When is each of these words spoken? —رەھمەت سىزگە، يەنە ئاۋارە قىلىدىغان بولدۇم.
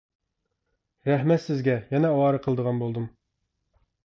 —رەھمەت 1.09 1.43
سىزگە، 1.43 1.75
يەنە 1.93 2.11
ئاۋارە 2.15 2.41
قىلىدىغان 2.47 2.81
بولدۇم. 2.85 3.07